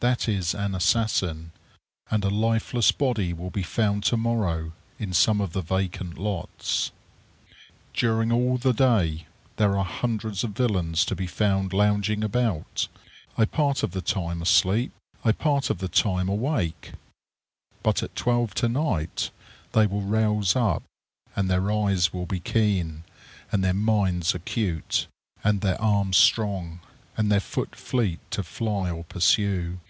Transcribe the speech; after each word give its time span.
That 0.00 0.28
is 0.28 0.54
an 0.54 0.74
assassin; 0.74 1.52
and 2.10 2.22
a 2.22 2.28
lifeless 2.28 2.92
body 2.92 3.32
will 3.32 3.48
be 3.50 3.62
found 3.64 4.04
to 4.04 4.16
morrow 4.18 4.72
in 5.00 5.12
some 5.14 5.40
of 5.40 5.52
the 5.54 5.62
vacant 5.62 6.18
lots. 6.18 6.92
During 7.94 8.30
all 8.30 8.56
the 8.58 8.74
day 8.74 9.26
there 9.56 9.76
are 9.76 9.84
hundreds 9.86 10.44
of 10.44 10.50
villains 10.50 11.02
to 11.06 11.16
be 11.16 11.26
found 11.26 11.72
lounging 11.72 12.22
about, 12.22 12.86
a 13.38 13.46
part 13.46 13.82
of 13.82 13.90
the 13.92 14.02
time 14.02 14.42
asleep, 14.42 14.92
apart 15.24 15.70
of 15.70 15.78
the 15.78 15.88
time 15.88 16.28
awake; 16.28 16.92
but 17.82 18.02
at 18.02 18.14
twelve 18.14 18.52
to 18.56 18.68
night 18.68 19.30
they 19.72 19.86
will 19.86 20.02
rouse 20.02 20.54
up, 20.54 20.82
and 21.34 21.48
their 21.50 21.72
eyes 21.72 22.12
will 22.12 22.26
be 22.26 22.38
keen, 22.38 23.02
and 23.50 23.64
their 23.64 23.72
minds 23.74 24.34
acute, 24.36 25.06
and 25.42 25.62
their 25.62 25.80
arms 25.80 26.18
strong, 26.18 26.80
and 27.16 27.32
their 27.32 27.40
foot 27.40 27.74
fleet 27.74 28.20
to 28.30 28.42
fly 28.42 28.90
or 28.90 29.02
pursue. 29.02 29.80